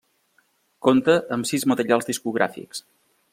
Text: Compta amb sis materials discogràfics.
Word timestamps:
Compta 0.87 1.17
amb 1.37 1.49
sis 1.51 1.67
materials 1.73 2.09
discogràfics. 2.11 2.83